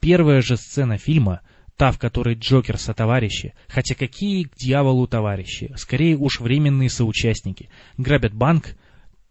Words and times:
Первая 0.00 0.40
же 0.40 0.56
сцена 0.56 0.98
фильма, 0.98 1.40
та, 1.76 1.92
в 1.92 1.98
которой 1.98 2.34
Джокер 2.34 2.78
сотоварищи, 2.78 3.54
хотя 3.68 3.94
какие 3.94 4.44
к 4.44 4.56
дьяволу 4.56 5.06
товарищи, 5.06 5.72
скорее 5.76 6.16
уж 6.16 6.40
временные 6.40 6.90
соучастники, 6.90 7.70
грабят 7.96 8.34
банк, 8.34 8.76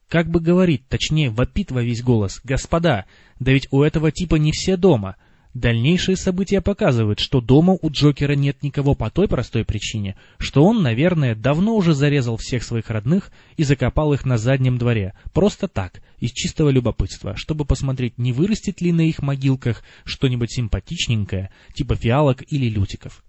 как 0.08 0.29
бы 0.29 0.40
говорит, 0.40 0.88
точнее 0.88 1.29
вопит 1.29 1.71
во 1.71 1.84
весь 1.84 2.02
голос, 2.02 2.40
«Господа, 2.44 3.05
да 3.40 3.52
ведь 3.52 3.68
у 3.71 3.84
этого 3.84 4.12
типа 4.12 4.36
не 4.36 4.52
все 4.52 4.78
дома!» 4.78 5.16
Дальнейшие 5.56 6.16
события 6.16 6.62
показывают, 6.62 7.20
что 7.20 7.42
дома 7.42 7.76
у 7.82 7.90
Джокера 7.90 8.34
нет 8.34 8.62
никого 8.62 8.94
по 8.94 9.10
той 9.10 9.28
простой 9.28 9.65
причине, 9.65 10.15
что 10.38 10.64
он, 10.64 10.83
наверное, 10.83 11.33
давно 11.33 11.76
уже 11.76 11.96
зарезал 11.96 12.38
всех 12.38 12.62
своих 12.64 12.92
родных 12.92 13.32
и 13.58 13.64
закопал 13.64 14.14
их 14.14 14.26
на 14.26 14.38
заднем 14.38 14.78
дворе, 14.78 15.14
просто 15.33 15.68
так, 15.68 16.04
из 16.20 16.32
чистого 16.34 16.70
любопытства, 16.70 17.36
чтобы 17.36 17.66
посмотреть, 17.66 18.20
не 18.20 18.32
вырастет 18.32 18.80
ли 18.82 18.91
на 18.91 19.02
их 19.02 19.23
могилках 19.23 19.84
что-нибудь 20.04 20.52
симпатичненькое, 20.52 21.50
типа 21.73 21.95
фиалок 21.95 22.44
или 22.48 22.70
лютиков. 22.70 23.23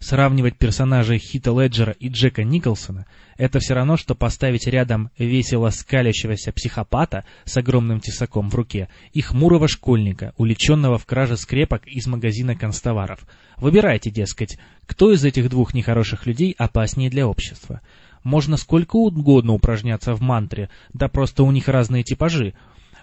Сравнивать 0.00 0.56
персонажей 0.56 1.18
Хита 1.18 1.50
Леджера 1.50 1.90
и 1.90 2.08
Джека 2.08 2.44
Николсона– 2.44 3.06
это 3.36 3.58
все 3.58 3.74
равно, 3.74 3.96
что 3.96 4.14
поставить 4.14 4.68
рядом 4.68 5.10
весело 5.18 5.70
скалящегося 5.70 6.52
психопата 6.52 7.24
с 7.44 7.56
огромным 7.56 7.98
тесаком 7.98 8.48
в 8.48 8.54
руке 8.54 8.88
и 9.12 9.20
хмурого 9.20 9.66
школьника, 9.66 10.34
уличенного 10.36 10.98
в 10.98 11.06
краже 11.06 11.36
скрепок 11.36 11.86
из 11.88 12.06
магазина 12.06 12.54
констоваров. 12.54 13.26
Выбирайте, 13.56 14.10
дескать, 14.10 14.56
кто 14.86 15.12
из 15.12 15.24
этих 15.24 15.50
двух 15.50 15.74
нехороших 15.74 16.26
людей 16.26 16.54
опаснее 16.56 17.10
для 17.10 17.26
общества. 17.26 17.80
Можно 18.22 18.56
сколько 18.56 18.94
угодно 18.96 19.52
упражняться 19.52 20.14
в 20.14 20.20
мантре, 20.20 20.70
да 20.92 21.08
просто 21.08 21.42
у 21.42 21.50
них 21.50 21.66
разные 21.66 22.04
типажи. 22.04 22.54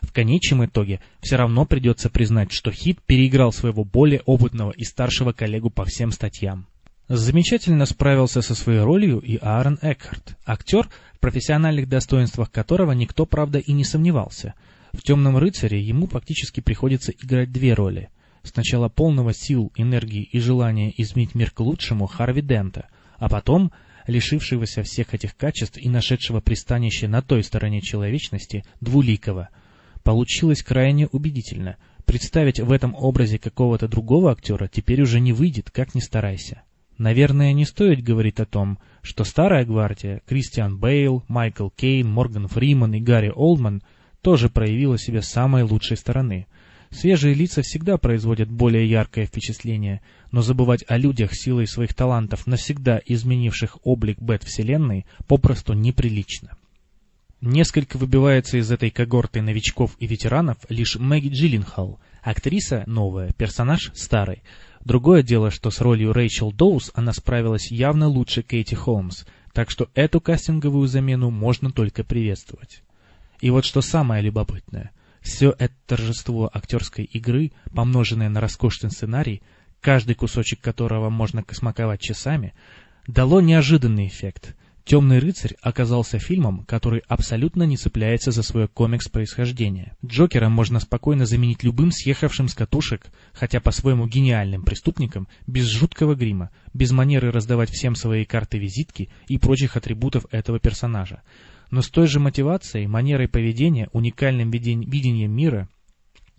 В 0.02 0.14
конечном 0.14 0.66
итоге 0.66 1.02
все 1.20 1.36
равно 1.36 1.66
придется 1.66 2.10
признать, 2.10 2.54
что 2.54 2.72
Хит 2.72 3.02
переиграл 3.06 3.52
своего 3.52 3.84
более 3.84 4.22
опытного 4.22 4.72
и 4.72 4.86
старшего 4.86 5.34
коллегу 5.34 5.70
по 5.70 5.84
всем 5.84 6.12
статьям. 6.12 6.68
Замечательно 7.08 7.86
справился 7.86 8.42
со 8.42 8.56
своей 8.56 8.80
ролью 8.80 9.20
и 9.20 9.38
Аарон 9.38 9.78
Экхарт, 9.84 10.36
актер, 10.44 10.90
в 11.14 11.20
профессиональных 11.20 11.88
достоинствах 11.88 12.50
которого 12.50 12.94
никто, 12.94 13.28
правда, 13.28 13.60
и 13.60 13.74
не 13.74 13.84
сомневался. 13.84 14.56
В 14.92 15.04
«Темном 15.04 15.38
рыцаре» 15.38 15.80
ему 15.80 16.08
фактически 16.08 16.62
приходится 16.62 17.12
играть 17.12 17.52
две 17.52 17.76
роли. 17.76 18.10
Сначала 18.42 18.90
полного 18.90 19.34
сил, 19.36 19.72
энергии 19.76 20.24
и 20.24 20.40
желания 20.40 20.92
изменить 20.98 21.36
мир 21.36 21.52
к 21.52 21.60
лучшему 21.60 22.08
Харви 22.08 22.42
Дента, 22.42 22.88
а 23.18 23.30
потом 23.30 23.72
лишившегося 24.08 24.82
всех 24.82 25.14
этих 25.14 25.38
качеств 25.38 25.78
и 25.78 25.90
нашедшего 25.90 26.40
пристанище 26.40 27.08
на 27.08 27.22
той 27.22 27.44
стороне 27.44 27.82
человечности, 27.82 28.66
двуликого. 28.82 29.50
Получилось 30.04 30.64
крайне 30.64 31.06
убедительно. 31.08 31.78
Представить 32.06 32.60
в 32.60 32.72
этом 32.72 32.96
образе 32.96 33.38
какого-то 33.38 33.88
другого 33.88 34.32
актера 34.32 34.68
теперь 34.68 35.04
уже 35.04 35.20
не 35.20 35.34
выйдет, 35.34 35.70
как 35.70 35.94
ни 35.94 36.00
старайся. 36.00 36.64
Наверное, 36.98 37.52
не 37.52 37.66
стоит 37.66 38.04
говорить 38.04 38.40
о 38.40 38.46
том, 38.46 38.80
что 39.02 39.24
старая 39.26 39.66
гвардия, 39.66 40.22
Кристиан 40.26 40.78
Бейл, 40.78 41.24
Майкл 41.28 41.70
Кейн, 41.70 42.10
Морган 42.10 42.48
Фриман 42.48 42.94
и 42.94 43.02
Гарри 43.02 43.32
Олдман 43.36 43.84
тоже 44.22 44.50
проявила 44.50 44.98
себя 44.98 45.22
с 45.22 45.30
самой 45.30 45.64
лучшей 45.64 45.98
стороны. 45.98 46.48
Свежие 46.92 47.34
лица 47.34 47.62
всегда 47.62 47.98
производят 47.98 48.50
более 48.50 48.90
яркое 48.90 49.26
впечатление, 49.26 50.02
но 50.32 50.42
забывать 50.42 50.86
о 50.88 50.98
людях 50.98 51.32
силой 51.34 51.68
своих 51.68 51.94
талантов, 51.94 52.48
навсегда 52.48 53.02
изменивших 53.06 53.80
облик 53.84 54.20
Бэт-вселенной, 54.20 55.06
попросту 55.28 55.74
неприлично. 55.74 56.58
Несколько 57.42 57.98
выбивается 57.98 58.58
из 58.58 58.72
этой 58.72 58.90
когорты 58.90 59.42
новичков 59.42 59.96
и 60.00 60.08
ветеранов 60.08 60.58
лишь 60.70 60.96
Мэгги 60.96 61.28
Джилленхал, 61.28 62.00
актриса 62.24 62.84
новая, 62.88 63.34
персонаж 63.34 63.92
старый, 63.94 64.42
Другое 64.86 65.24
дело, 65.24 65.50
что 65.50 65.72
с 65.72 65.82
ролью 65.82 66.14
Рэйчел 66.14 66.52
Доус 66.52 66.92
она 66.94 67.12
справилась 67.12 67.72
явно 67.72 68.08
лучше 68.08 68.44
Кейти 68.44 68.76
Холмс, 68.76 69.26
так 69.52 69.72
что 69.72 69.90
эту 69.96 70.22
кастинговую 70.22 70.88
замену 70.88 71.32
можно 71.32 71.72
только 71.72 72.04
приветствовать. 72.04 72.84
И 73.42 73.50
вот 73.50 73.66
что 73.66 73.82
самое 73.82 74.22
любопытное. 74.22 74.92
Все 75.22 75.56
это 75.58 75.74
торжество 75.88 76.52
актерской 76.54 77.04
игры, 77.06 77.52
помноженное 77.74 78.30
на 78.30 78.40
роскошный 78.40 78.92
сценарий, 78.92 79.42
каждый 79.82 80.14
кусочек 80.14 80.62
которого 80.62 81.10
можно 81.10 81.42
космаковать 81.42 82.02
часами, 82.02 82.54
дало 83.08 83.42
неожиданный 83.42 84.06
эффект. 84.06 84.56
«Темный 84.86 85.18
рыцарь» 85.18 85.56
оказался 85.64 86.20
фильмом, 86.20 86.64
который 86.64 87.02
абсолютно 87.08 87.64
не 87.64 87.76
цепляется 87.76 88.30
за 88.30 88.44
свое 88.44 88.68
комикс-происхождение. 88.68 89.98
Джокера 90.06 90.48
можно 90.48 90.80
спокойно 90.80 91.26
заменить 91.26 91.64
любым 91.64 91.92
съехавшим 91.92 92.48
с 92.48 92.54
катушек, 92.54 93.08
хотя 93.34 93.60
по-своему 93.60 94.08
гениальным 94.08 94.62
преступником, 94.62 95.28
без 95.48 95.66
жуткого 95.66 96.14
грима, 96.14 96.52
без 96.76 96.92
манеры 96.92 97.32
раздавать 97.32 97.72
всем 97.72 97.96
свои 97.96 98.26
карты-визитки 98.26 99.10
и 99.28 99.40
прочих 99.40 99.76
атрибутов 99.76 100.28
этого 100.30 100.60
персонажа. 100.60 101.24
Но 101.72 101.82
с 101.82 101.90
той 101.90 102.06
же 102.06 102.20
мотивацией, 102.20 102.86
манерой 102.86 103.28
поведения, 103.28 103.90
уникальным 103.92 104.52
видением 104.52 105.32
мира, 105.32 105.68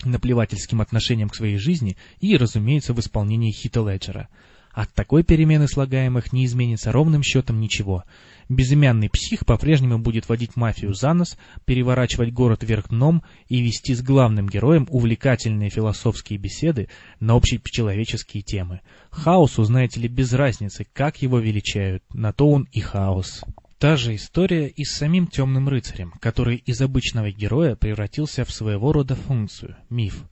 наплевательским 0.05 0.81
отношением 0.81 1.31
к 1.31 1.35
своей 1.35 1.57
жизни 1.57 1.97
и, 2.21 2.37
разумеется, 2.37 2.95
в 2.95 3.01
исполнении 3.01 3.51
Хита 3.51 3.81
Леджера. 3.81 4.29
От 4.77 4.93
такой 4.93 5.25
перемены 5.25 5.67
слагаемых 5.67 6.33
не 6.33 6.45
изменится 6.45 6.93
ровным 6.93 7.25
счетом 7.25 7.59
ничего– 7.61 8.05
Безымянный 8.49 9.11
псих 9.11 9.45
по-прежнему 9.45 9.99
будет 9.99 10.29
водить 10.29 10.55
мафию 10.55 10.95
за 10.95 11.15
нос, 11.15 11.37
переворачивать 11.65 12.33
город 12.33 12.63
вверх 12.63 12.91
дном 12.91 13.25
и 13.49 13.61
вести 13.61 13.93
с 13.95 14.03
главным 14.03 14.49
героем 14.49 14.87
увлекательные 14.89 15.69
философские 15.69 16.39
беседы 16.39 16.89
на 17.19 17.35
общечеловеческие 17.35 18.45
темы. 18.45 18.83
Хаосу, 19.11 19.65
знаете 19.65 19.99
ли, 19.99 20.09
без 20.09 20.33
разницы, 20.33 20.87
как 20.93 21.23
его 21.23 21.41
величают, 21.41 22.05
на 22.15 22.33
то 22.33 22.49
он 22.49 22.69
и 22.71 22.81
хаос. 22.81 23.43
Та 23.79 23.97
же 23.97 24.15
история 24.15 24.69
и 24.69 24.85
с 24.85 24.97
самим 24.97 25.27
Темным 25.27 25.69
Рыцарем, 25.69 26.13
который 26.21 26.57
из 26.57 26.81
обычного 26.81 27.33
героя 27.33 27.75
превратился 27.75 28.45
в 28.45 28.53
своего 28.53 28.93
рода 28.93 29.17
функцию, 29.17 29.77
миф. 29.91 30.23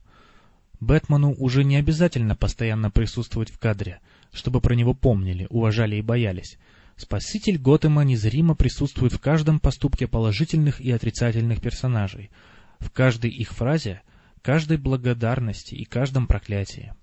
Бэтмену 0.79 1.35
уже 1.37 1.63
не 1.63 1.75
обязательно 1.75 2.35
постоянно 2.35 2.91
присутствовать 2.91 3.49
в 3.49 3.59
кадре, 3.59 3.99
чтобы 4.35 4.61
про 4.61 4.75
него 4.75 4.93
помнили, 4.93 5.47
уважали 5.49 5.95
и 5.95 6.01
боялись. 6.01 6.57
Спаситель 6.97 7.57
Готэма 7.57 8.03
незримо 8.03 8.55
присутствует 8.55 9.13
в 9.13 9.19
каждом 9.19 9.59
поступке 9.59 10.07
положительных 10.07 10.79
и 10.79 10.91
отрицательных 10.91 11.61
персонажей, 11.61 12.29
в 12.79 12.91
каждой 12.91 13.31
их 13.31 13.51
фразе, 13.51 14.01
каждой 14.41 14.77
благодарности 14.77 15.73
и 15.73 15.85
каждом 15.85 16.27
проклятии. 16.27 16.93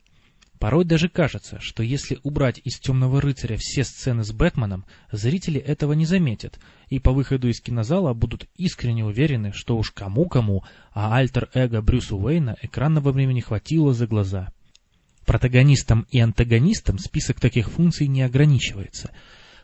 Порой 0.62 0.84
даже 0.84 1.08
кажется, 1.08 1.58
что 1.58 1.82
если 1.82 2.20
убрать 2.22 2.60
из 2.62 2.78
«Темного 2.78 3.20
рыцаря» 3.20 3.56
все 3.58 3.82
сцены 3.82 4.22
с 4.22 4.30
Бэтменом, 4.30 4.84
зрители 5.10 5.60
этого 5.60 5.92
не 5.92 6.06
заметят, 6.06 6.60
и 6.88 7.00
по 7.00 7.10
выходу 7.10 7.48
из 7.48 7.60
кинозала 7.60 8.14
будут 8.14 8.48
искренне 8.56 9.04
уверены, 9.04 9.50
что 9.52 9.76
уж 9.76 9.90
кому-кому, 9.90 10.62
а 10.92 11.16
альтер-эго 11.16 11.82
Брюсу 11.82 12.16
Уэйна 12.16 12.56
экранного 12.62 13.10
времени 13.10 13.40
хватило 13.40 13.92
за 13.92 14.06
глаза. 14.06 14.52
Протагонистам 15.24 16.06
и 16.10 16.18
антагонистам 16.20 16.98
список 16.98 17.40
таких 17.40 17.70
функций 17.70 18.06
не 18.06 18.22
ограничивается– 18.22 19.10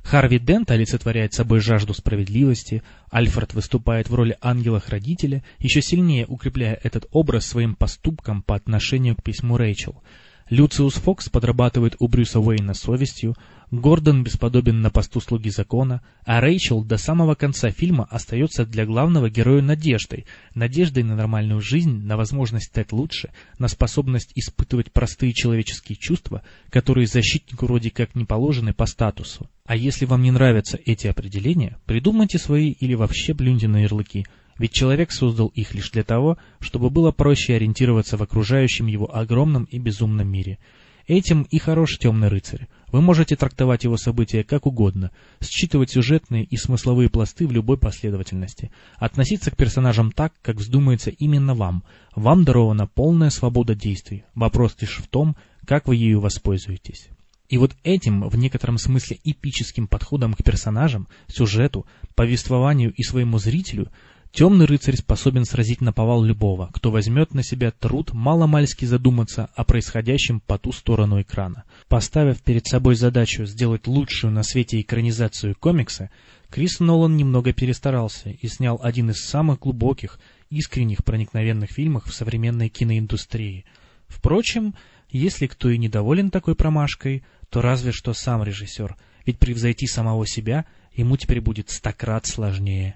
Харви 0.08 0.38
Дент 0.38 0.70
олицетворяет 0.70 1.34
собой 1.34 1.60
жажду 1.60 1.92
справедливости, 1.92 2.82
Альфред 3.10 3.52
выступает 3.52 4.08
в 4.08 4.14
роли 4.14 4.38
ангела-хранителя, 4.40 5.42
еще 5.58 5.82
сильнее 5.82 6.24
укрепляя 6.26 6.80
этот 6.82 7.06
образ 7.10 7.44
своим 7.46 7.74
поступком 7.74 8.40
по 8.40 8.54
отношению 8.54 9.16
к 9.16 9.22
письму 9.22 9.58
Рэйчел– 9.58 10.02
Люциус 10.50 10.94
Фокс 10.94 11.28
подрабатывает 11.28 11.96
у 11.98 12.08
Брюса 12.08 12.40
Уэйна 12.40 12.72
совестью, 12.72 13.36
Гордон 13.70 14.24
бесподобен 14.24 14.80
на 14.80 14.90
посту 14.90 15.20
слуги 15.20 15.50
закона, 15.50 16.00
а 16.24 16.40
Рэйчел 16.40 16.82
до 16.82 16.96
самого 16.96 17.34
конца 17.34 17.70
фильма 17.70 18.04
остается 18.10 18.64
для 18.64 18.86
главного 18.86 19.28
героя 19.28 19.60
надеждой, 19.60 20.24
надеждой 20.54 21.02
на 21.02 21.16
нормальную 21.16 21.60
жизнь, 21.60 22.02
на 22.02 22.16
возможность 22.16 22.68
стать 22.68 22.92
лучше, 22.92 23.30
на 23.58 23.68
способность 23.68 24.32
испытывать 24.34 24.90
простые 24.90 25.34
человеческие 25.34 25.96
чувства, 25.96 26.42
которые 26.70 27.06
защитнику 27.06 27.66
вроде 27.66 27.90
как 27.90 28.14
не 28.14 28.24
положены 28.24 28.72
по 28.72 28.86
статусу. 28.86 29.50
А 29.66 29.76
если 29.76 30.06
вам 30.06 30.22
не 30.22 30.30
нравятся 30.30 30.78
эти 30.86 31.06
определения, 31.06 31.76
придумайте 31.84 32.38
свои 32.38 32.70
или 32.70 32.94
вообще 32.94 33.34
плюньте 33.34 33.68
на 33.68 33.82
ярлыки– 33.82 34.24
ведь 34.58 34.72
человек 34.72 35.12
создал 35.12 35.48
их 35.48 35.74
лишь 35.74 35.90
для 35.90 36.02
того, 36.02 36.36
чтобы 36.60 36.90
было 36.90 37.12
проще 37.12 37.54
ориентироваться 37.54 38.16
в 38.16 38.22
окружающем 38.22 38.86
его 38.86 39.14
огромном 39.14 39.64
и 39.64 39.78
безумном 39.78 40.28
мире. 40.28 40.58
Этим 41.06 41.44
и 41.44 41.58
хорош 41.58 41.96
темный 41.98 42.28
рыцарь. 42.28 42.66
Вы 42.90 43.02
можете 43.02 43.36
трактовать 43.36 43.84
его 43.84 43.96
события 43.96 44.44
как 44.44 44.66
угодно, 44.66 45.10
считывать 45.42 45.90
сюжетные 45.90 46.44
и 46.44 46.56
смысловые 46.56 47.10
пласты 47.10 47.46
в 47.46 47.52
любой 47.52 47.76
последовательности, 47.76 48.70
относиться 48.96 49.50
к 49.50 49.56
персонажам 49.56 50.10
так, 50.10 50.32
как 50.42 50.56
вздумается 50.56 51.10
именно 51.10 51.54
вам. 51.54 51.84
Вам 52.14 52.44
дарована 52.44 52.86
полная 52.86 53.30
свобода 53.30 53.74
действий. 53.74 54.24
Вопрос 54.34 54.76
лишь 54.80 54.98
в 54.98 55.06
том, 55.06 55.36
как 55.66 55.86
вы 55.86 55.96
ею 55.96 56.20
воспользуетесь. 56.20 57.08
И 57.48 57.56
вот 57.56 57.74
этим, 57.82 58.28
в 58.28 58.36
некотором 58.36 58.78
смысле 58.78 59.18
эпическим 59.24 59.86
подходом 59.86 60.34
к 60.34 60.42
персонажам, 60.42 61.08
сюжету, 61.28 61.86
повествованию 62.14 62.92
и 62.92 63.02
своему 63.02 63.38
зрителю 63.38 63.90
Темный 64.32 64.66
рыцарь 64.66 64.96
способен 64.96 65.44
сразить 65.44 65.80
на 65.80 65.92
повал 65.92 66.22
любого, 66.22 66.70
кто 66.72 66.90
возьмет 66.90 67.34
на 67.34 67.42
себя 67.42 67.70
труд 67.70 68.12
маломальски 68.12 68.84
задуматься 68.84 69.48
о 69.56 69.64
происходящем 69.64 70.40
по 70.40 70.58
ту 70.58 70.70
сторону 70.70 71.20
экрана. 71.20 71.64
Поставив 71.88 72.42
перед 72.42 72.66
собой 72.66 72.94
задачу 72.94 73.46
сделать 73.46 73.86
лучшую 73.86 74.32
на 74.32 74.42
свете 74.42 74.80
экранизацию 74.80 75.56
комикса, 75.58 76.10
Крис 76.50 76.78
Нолан 76.78 77.16
немного 77.16 77.52
перестарался 77.52 78.30
и 78.30 78.48
снял 78.48 78.78
один 78.82 79.10
из 79.10 79.24
самых 79.24 79.60
глубоких, 79.60 80.20
искренних 80.50 81.04
проникновенных 81.04 81.70
фильмов 81.70 82.04
в 82.04 82.14
современной 82.14 82.68
киноиндустрии. 82.68 83.64
Впрочем, 84.06 84.74
если 85.10 85.46
кто 85.46 85.70
и 85.70 85.78
недоволен 85.78 86.30
такой 86.30 86.54
промашкой, 86.54 87.24
то 87.50 87.60
разве 87.60 87.92
что 87.92 88.12
сам 88.12 88.42
режиссер, 88.42 88.96
ведь 89.26 89.38
превзойти 89.38 89.86
самого 89.86 90.26
себя 90.26 90.66
ему 90.92 91.16
теперь 91.16 91.40
будет 91.40 91.70
стократ 91.70 92.26
сложнее. 92.26 92.94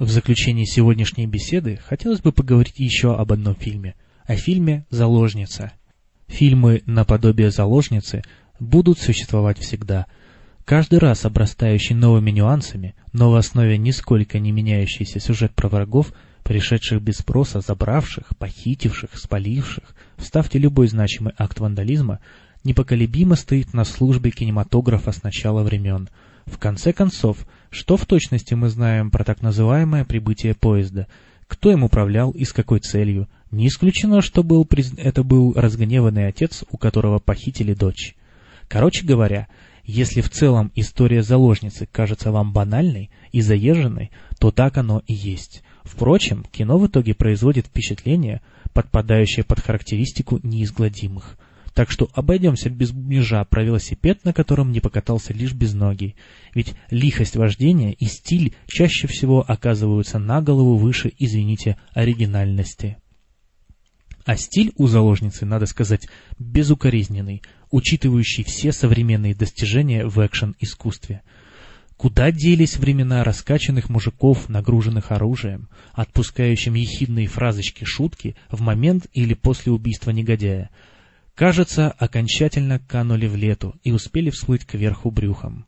В 0.00 0.10
заключении 0.10 0.64
сегодняшней 0.64 1.28
беседы 1.28 1.76
хотелось 1.76 2.20
бы 2.20 2.32
поговорить 2.32 2.80
еще 2.80 3.14
об 3.14 3.30
одном 3.30 3.54
фильме, 3.54 3.94
о 4.24 4.34
фильме 4.34 4.86
«Заложница». 4.90 5.70
Фильмы 6.26 6.82
наподобие 6.84 7.52
«Заложницы» 7.52 8.24
будут 8.58 8.98
существовать 8.98 9.60
всегда, 9.60 10.06
каждый 10.64 10.98
раз 10.98 11.24
обрастающий 11.24 11.94
новыми 11.94 12.32
нюансами, 12.32 12.96
но 13.12 13.30
в 13.30 13.36
основе 13.36 13.78
нисколько 13.78 14.40
не 14.40 14.50
меняющийся 14.50 15.20
сюжет 15.20 15.54
про 15.54 15.68
врагов, 15.68 16.12
пришедших 16.42 17.00
без 17.00 17.18
спроса, 17.18 17.60
забравших, 17.60 18.36
похитивших, 18.36 19.16
спаливших, 19.16 19.84
вставьте 20.16 20.58
любой 20.58 20.88
значимый 20.88 21.34
акт 21.38 21.60
вандализма, 21.60 22.18
непоколебимо 22.64 23.36
стоит 23.36 23.72
на 23.72 23.84
службе 23.84 24.32
кинематографа 24.32 25.12
с 25.12 25.22
начала 25.22 25.62
времен– 25.62 26.08
в 26.46 26.58
конце 26.58 26.92
концов, 26.92 27.46
что 27.70 27.96
в 27.96 28.06
точности 28.06 28.54
мы 28.54 28.68
знаем 28.68 29.10
про 29.10 29.24
так 29.24 29.42
называемое 29.42 30.04
прибытие 30.04 30.54
поезда? 30.54 31.06
Кто 31.46 31.70
им 31.72 31.84
управлял 31.84 32.30
и 32.30 32.44
с 32.44 32.52
какой 32.52 32.80
целью? 32.80 33.28
Не 33.50 33.68
исключено, 33.68 34.20
что 34.22 34.42
был, 34.42 34.68
это 34.96 35.22
был 35.22 35.52
разгневанный 35.54 36.26
отец, 36.26 36.64
у 36.70 36.76
которого 36.76 37.18
похитили 37.18 37.74
дочь. 37.74 38.16
Короче 38.68 39.04
говоря, 39.04 39.48
если 39.84 40.20
в 40.22 40.30
целом 40.30 40.72
история 40.74 41.22
заложницы 41.22 41.86
кажется 41.90 42.32
вам 42.32 42.52
банальной 42.52 43.10
и 43.32 43.40
заезженной, 43.40 44.10
то 44.38 44.50
так 44.50 44.78
оно 44.78 45.02
и 45.06 45.12
есть. 45.12 45.62
Впрочем, 45.82 46.44
кино 46.50 46.78
в 46.78 46.86
итоге 46.86 47.14
производит 47.14 47.66
впечатление, 47.66 48.40
подпадающее 48.72 49.44
под 49.44 49.60
характеристику 49.60 50.40
неизгладимых– 50.42 51.38
так 51.74 51.90
что 51.90 52.08
обойдемся 52.14 52.70
без 52.70 52.92
бубнижа 52.92 53.44
про 53.44 53.64
велосипед, 53.64 54.24
на 54.24 54.32
котором 54.32 54.70
не 54.70 54.80
покатался 54.80 55.32
лишь 55.32 55.52
без 55.52 55.74
ноги. 55.74 56.14
Ведь 56.54 56.74
лихость 56.90 57.36
вождения 57.36 57.92
и 57.92 58.06
стиль 58.06 58.54
чаще 58.66 59.08
всего 59.08 59.44
оказываются 59.46 60.18
на 60.18 60.40
голову 60.40 60.76
выше, 60.76 61.12
извините, 61.18 61.76
оригинальности. 61.92 62.96
А 64.24 64.36
стиль 64.36 64.72
у 64.76 64.86
заложницы, 64.86 65.44
надо 65.44 65.66
сказать, 65.66 66.08
безукоризненный, 66.38 67.42
учитывающий 67.70 68.44
все 68.44 68.72
современные 68.72 69.34
достижения 69.34 70.06
в 70.06 70.24
экшен-искусстве. 70.24 71.22
Куда 71.96 72.30
делись 72.30 72.76
времена 72.76 73.22
раскачанных 73.22 73.88
мужиков, 73.88 74.48
нагруженных 74.48 75.12
оружием, 75.12 75.68
отпускающим 75.92 76.74
ехидные 76.74 77.26
фразочки-шутки 77.26 78.36
в 78.50 78.60
момент 78.62 79.06
или 79.12 79.34
после 79.34 79.72
убийства 79.72 80.10
негодяя, 80.10 80.70
кажется, 81.34 81.90
окончательно 81.90 82.78
канули 82.78 83.26
в 83.26 83.36
лету 83.36 83.74
и 83.82 83.92
успели 83.92 84.30
всплыть 84.30 84.66
кверху 84.66 85.10
брюхом. 85.10 85.66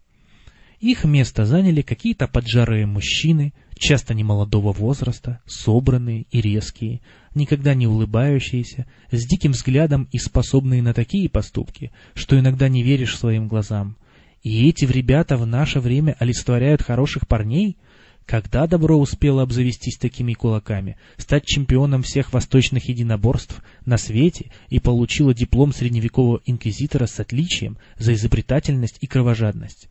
Их 0.81 1.05
место 1.05 1.47
заняли 1.47 1.81
какие-то 1.83 2.29
поджарые 2.29 2.87
мужчины, 2.87 3.55
часто 3.79 4.15
немолодого 4.15 4.73
возраста, 4.73 5.41
собранные 5.47 6.27
и 6.31 6.41
резкие, 6.41 7.01
никогда 7.35 7.75
не 7.75 7.87
улыбающиеся, 7.87 8.87
с 9.11 9.27
диким 9.27 9.53
взглядом 9.53 10.09
и 10.13 10.19
способные 10.19 10.83
на 10.83 10.93
такие 10.93 11.31
поступки, 11.31 11.93
что 12.15 12.39
иногда 12.39 12.69
не 12.69 12.83
веришь 12.83 13.17
своим 13.17 13.49
глазам. 13.49 13.97
И 14.43 14.69
эти 14.69 14.85
ребята 14.85 15.37
в 15.37 15.47
наше 15.47 15.81
время 15.81 16.15
олицетворяют 16.19 16.83
хороших 16.83 17.27
парней? 17.27 17.79
Когда 18.27 18.67
добро 18.67 18.99
успело 18.99 19.43
обзавестись 19.43 19.99
такими 19.99 20.33
кулаками, 20.33 20.97
стать 21.17 21.47
чемпионом 21.47 22.03
всех 22.03 22.33
восточных 22.33 22.89
единоборств 22.89 23.63
на 23.85 23.99
свете 23.99 24.51
и 24.69 24.81
получила 24.81 25.33
диплом 25.33 25.73
средневекового 25.73 26.41
инквизитора 26.45 27.07
с 27.07 27.21
отличием 27.21 27.79
за 27.97 28.15
изобретательность 28.15 28.99
и 29.01 29.07
кровожадность? 29.07 29.89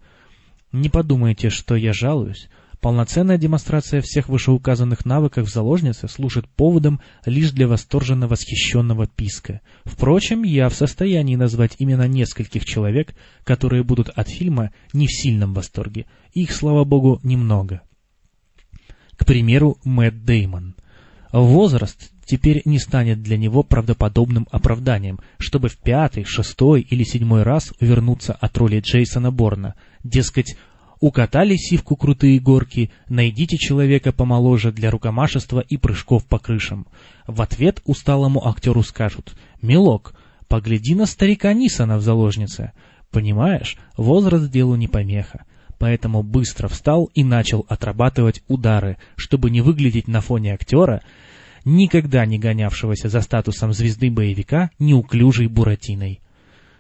Не 0.74 0.90
подумайте, 0.90 1.50
что 1.50 1.78
я 1.78 1.94
жалуюсь. 1.94 2.50
Полноценная 2.82 3.38
демонстрация 3.38 4.02
всех 4.02 4.28
вышеуказанных 4.28 5.06
навыков 5.06 5.48
в 5.48 5.52
заложнице 5.52 6.10
служит 6.10 6.50
поводом 6.50 7.00
лишь 7.26 7.52
для 7.52 7.70
восторженно 7.70 8.28
восхищенного 8.28 9.08
писка. 9.08 9.62
Впрочем, 9.86 10.44
я 10.44 10.68
в 10.68 10.76
состоянии 10.76 11.38
назвать 11.38 11.78
именно 11.80 12.06
нескольких 12.06 12.66
человек, 12.66 13.16
которые 13.46 13.84
будут 13.84 14.10
от 14.10 14.28
фильма 14.28 14.72
не 14.92 15.08
в 15.08 15.12
сильном 15.14 15.54
восторге. 15.54 16.06
Их, 16.34 16.52
слава 16.52 16.84
богу, 16.84 17.22
немного. 17.24 17.82
К 19.26 19.28
примеру, 19.28 19.80
Мэтт 19.84 20.24
Деймон. 20.24 20.76
Возраст 21.32 22.12
теперь 22.28 22.62
не 22.66 22.78
станет 22.78 23.24
для 23.24 23.38
него 23.38 23.64
правдоподобным 23.64 24.48
оправданием, 24.52 25.20
чтобы 25.40 25.68
в 25.68 25.78
пятый, 25.78 26.26
шестой 26.26 26.82
или 26.82 27.04
седьмой 27.04 27.42
раз 27.42 27.74
вернуться 27.80 28.34
от 28.34 28.56
роли 28.56 28.82
Джейсона 28.82 29.32
Борна. 29.32 29.74
Дескать, 30.04 30.56
укатали 31.00 31.56
сивку 31.56 31.96
крутые 31.96 32.40
горки, 32.40 32.92
найдите 33.10 33.58
человека 33.58 34.12
помоложе 34.12 34.72
для 34.72 34.92
рукомашества 34.92 35.60
и 35.60 35.78
прыжков 35.78 36.24
по 36.28 36.38
крышам. 36.38 36.86
В 37.26 37.42
ответ 37.42 37.82
усталому 37.84 38.48
актеру 38.48 38.84
скажут 38.84 39.36
«Милок, 39.60 40.14
погляди 40.48 40.94
на 40.94 41.08
старика 41.08 41.52
Нисона 41.52 41.98
в 41.98 42.04
заложнице». 42.04 42.74
Понимаешь, 43.10 43.76
возраст 43.98 44.52
делу 44.52 44.76
не 44.76 44.88
помеха 44.88 45.46
поэтому 45.86 46.24
быстро 46.24 46.68
встал 46.68 47.12
и 47.14 47.24
начал 47.24 47.64
отрабатывать 47.70 48.42
удары, 48.48 48.98
чтобы 49.16 49.52
не 49.52 49.62
выглядеть 49.62 50.08
на 50.08 50.20
фоне 50.20 50.56
актера, 50.56 51.04
никогда 51.64 52.26
не 52.26 52.40
гонявшегося 52.40 53.08
за 53.08 53.22
статусом 53.22 53.72
звезды 53.72 54.10
боевика, 54.10 54.72
неуклюжей 54.80 55.46
буратиной. 55.46 56.22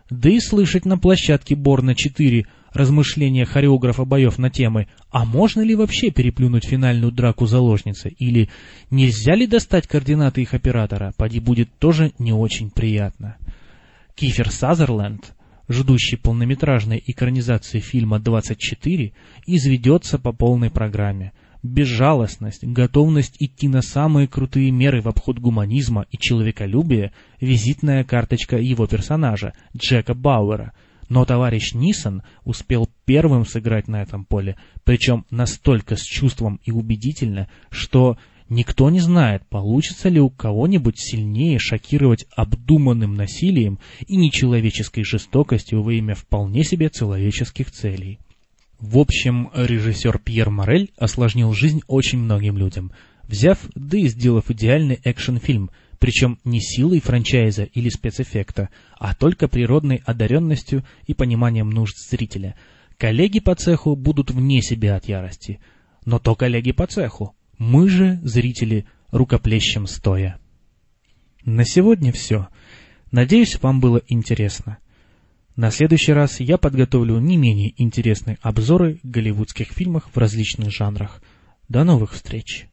Да 0.09 0.31
и 0.31 0.39
слышать 0.39 0.85
на 0.85 0.97
площадке 0.97 1.53
Борна-4 1.53 2.47
размышления 2.73 3.45
хореографа 3.45 4.05
боев 4.05 4.39
на 4.39 4.49
темы 4.49 4.87
«А 5.11 5.23
можно 5.23 5.61
ли 5.61 5.75
вообще 5.75 6.09
переплюнуть 6.09 6.65
финальную 6.65 7.11
драку 7.11 7.45
заложницы?» 7.45 8.09
или 8.09 8.49
«Нельзя 8.89 9.35
ли 9.35 9.45
достать 9.45 9.85
координаты 9.85 10.41
их 10.41 10.55
оператора?» 10.55 11.13
поди 11.15 11.39
будет 11.39 11.69
тоже 11.77 12.11
не 12.17 12.33
очень 12.33 12.71
приятно. 12.71 13.37
Кифер 14.15 14.49
Сазерленд 14.49 15.34
ждущий 15.69 16.17
полнометражной 16.17 17.01
экранизации 17.05 17.79
фильма 17.79 18.17
«24», 18.17 19.13
изведется 19.45 20.19
по 20.19 20.31
полной 20.31 20.69
программе. 20.69 21.33
Безжалостность, 21.63 22.63
готовность 22.63 23.37
идти 23.39 23.67
на 23.67 23.81
самые 23.81 24.27
крутые 24.27 24.69
меры 24.69 25.01
в 25.01 25.07
обход 25.07 25.39
гуманизма 25.39 26.05
и 26.11 26.17
человеколюбия– 26.17 27.11
визитная 27.41 28.03
карточка 28.03 28.57
его 28.57 28.85
персонажа, 28.85 29.53
Джека 29.75 30.13
Бауэра. 30.13 30.73
Но 31.09 31.25
товарищ 31.25 31.73
Нисон 31.73 32.23
успел 32.43 32.89
первым 33.05 33.45
сыграть 33.45 33.87
на 33.87 34.01
этом 34.01 34.25
поле, 34.25 34.57
причем 34.83 35.25
настолько 35.29 35.95
с 35.95 36.01
чувством 36.01 36.59
и 36.63 36.71
убедительно, 36.71 37.47
что 37.69 38.17
Никто 38.49 38.91
не 38.91 38.99
знает, 38.99 39.43
получится 39.49 40.07
ли 40.09 40.19
у 40.19 40.29
кого-нибудь 40.29 40.99
сильнее 40.99 41.57
шокировать 41.57 42.27
обдуманным 42.35 43.15
насилием 43.15 43.79
и 44.07 44.15
нечеловеческой 44.17 45.03
жестокостью 45.03 45.81
во 45.81 45.93
имя 45.93 46.13
вполне 46.13 46.63
себе 46.63 46.91
человеческих 46.91 47.71
целей. 47.71 48.19
В 48.79 48.99
общем, 48.99 49.49
режиссер 49.53 50.19
Пьер 50.19 50.51
Морель 50.51 50.91
осложнил 50.97 51.53
жизнь 51.53 51.81
очень 51.87 52.19
многим 52.19 52.57
людям, 52.57 52.91
взяв, 53.23 53.57
да 53.73 53.97
и 53.97 54.07
сделав 54.07 54.51
идеальный 54.51 54.99
экшн-фильм, 55.03 55.71
причем 55.97 56.37
не 56.43 56.61
силой 56.61 56.99
франчайза 56.99 57.63
или 57.63 57.89
спецэффекта, 57.89 58.69
а 58.99 59.15
только 59.15 59.47
природной 59.47 60.03
одаренностью 60.05 60.83
и 61.07 61.15
пониманием 61.15 61.71
нужд 61.71 61.95
зрителя. 61.97 62.55
Коллеги 62.97 63.39
по 63.39 63.55
цеху 63.55 63.95
будут 63.95 64.29
вне 64.29 64.61
себя 64.61 64.97
от 64.97 65.05
ярости. 65.05 65.59
Но 66.05 66.19
то 66.19 66.35
коллеги 66.35 66.71
по 66.71 66.85
цеху. 66.85 67.34
Мы 67.57 67.89
же, 67.89 68.19
зрители, 68.23 68.85
рукоплещем 69.11 69.87
стоя. 69.87 70.39
На 71.45 71.63
сегодня 71.63 72.11
все. 72.11 72.47
Надеюсь, 73.11 73.61
вам 73.61 73.79
было 73.79 74.01
интересно. 74.07 74.79
На 75.55 75.71
следующий 75.71 76.11
раз 76.11 76.41
я 76.41 76.57
подготовлю 76.57 77.17
не 77.19 77.37
менее 77.37 77.73
интересные 77.81 78.37
обзоры 78.41 78.99
голливудских 79.03 79.69
фильмов 79.71 80.03
в 80.13 80.17
различных 80.17 80.71
жанрах. 80.71 81.23
До 81.69 81.83
новых 81.83 82.13
встреч! 82.13 82.67